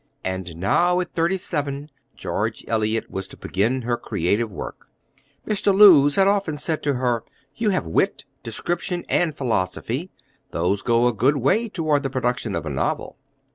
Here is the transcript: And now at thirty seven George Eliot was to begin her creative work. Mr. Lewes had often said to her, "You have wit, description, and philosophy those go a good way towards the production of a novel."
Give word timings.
And 0.23 0.55
now 0.57 0.99
at 0.99 1.13
thirty 1.13 1.37
seven 1.37 1.91
George 2.15 2.65
Eliot 2.67 3.11
was 3.11 3.27
to 3.27 3.37
begin 3.37 3.83
her 3.83 3.97
creative 3.97 4.51
work. 4.51 4.87
Mr. 5.47 5.71
Lewes 5.71 6.15
had 6.15 6.27
often 6.27 6.57
said 6.57 6.81
to 6.81 6.95
her, 6.95 7.23
"You 7.55 7.69
have 7.69 7.85
wit, 7.85 8.25
description, 8.41 9.05
and 9.09 9.35
philosophy 9.35 10.09
those 10.49 10.81
go 10.81 11.05
a 11.05 11.13
good 11.13 11.37
way 11.37 11.69
towards 11.69 12.01
the 12.01 12.09
production 12.09 12.55
of 12.55 12.65
a 12.65 12.69
novel." 12.71 13.19